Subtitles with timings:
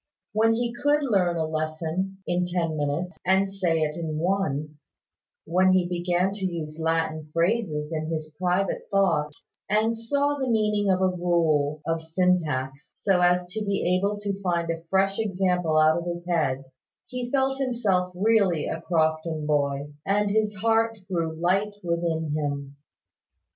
[0.33, 4.79] When he could learn a lesson in ten minutes, and say it in one;
[5.45, 10.89] when he began to use Latin phrases in his private thoughts, and saw the meaning
[10.89, 15.77] of a rule of syntax, so as to be able to find a fresh example
[15.77, 16.65] out of his own head,
[17.05, 22.75] he felt himself really a Crofton boy, and his heart grew light within him.